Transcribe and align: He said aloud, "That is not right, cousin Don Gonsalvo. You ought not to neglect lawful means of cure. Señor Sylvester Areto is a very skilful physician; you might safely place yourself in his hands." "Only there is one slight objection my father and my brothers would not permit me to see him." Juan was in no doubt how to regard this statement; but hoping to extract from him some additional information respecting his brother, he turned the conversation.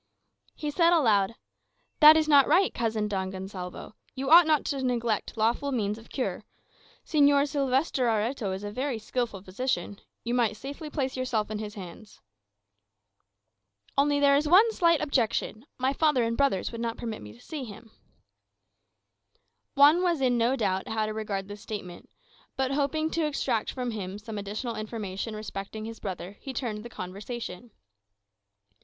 He 0.55 0.71
said 0.71 0.93
aloud, 0.93 1.35
"That 1.99 2.17
is 2.17 2.27
not 2.27 2.47
right, 2.47 2.73
cousin 2.73 3.07
Don 3.07 3.29
Gonsalvo. 3.29 3.93
You 4.15 4.31
ought 4.31 4.47
not 4.47 4.65
to 4.65 4.81
neglect 4.83 5.37
lawful 5.37 5.71
means 5.71 5.99
of 5.99 6.09
cure. 6.09 6.43
Señor 7.05 7.47
Sylvester 7.47 8.07
Areto 8.07 8.51
is 8.51 8.63
a 8.63 8.71
very 8.71 8.97
skilful 8.97 9.43
physician; 9.43 10.01
you 10.23 10.33
might 10.33 10.57
safely 10.57 10.89
place 10.89 11.15
yourself 11.15 11.51
in 11.51 11.59
his 11.59 11.75
hands." 11.75 12.19
"Only 13.95 14.19
there 14.19 14.35
is 14.35 14.47
one 14.47 14.71
slight 14.73 14.99
objection 15.01 15.67
my 15.77 15.93
father 15.93 16.23
and 16.23 16.33
my 16.33 16.37
brothers 16.37 16.71
would 16.71 16.81
not 16.81 16.97
permit 16.97 17.21
me 17.21 17.31
to 17.33 17.39
see 17.39 17.63
him." 17.63 17.91
Juan 19.75 20.01
was 20.01 20.19
in 20.19 20.35
no 20.35 20.55
doubt 20.55 20.87
how 20.87 21.05
to 21.05 21.13
regard 21.13 21.47
this 21.47 21.61
statement; 21.61 22.09
but 22.57 22.71
hoping 22.71 23.11
to 23.11 23.27
extract 23.27 23.71
from 23.71 23.91
him 23.91 24.17
some 24.17 24.39
additional 24.39 24.75
information 24.75 25.35
respecting 25.35 25.85
his 25.85 25.99
brother, 25.99 26.37
he 26.41 26.53
turned 26.53 26.81
the 26.83 26.89
conversation. 26.89 27.69